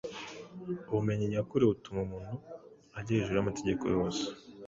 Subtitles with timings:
[0.89, 2.35] ubumenyi nyakuri butuma umuntu
[2.97, 4.23] ajya hejuru y’amategeko yose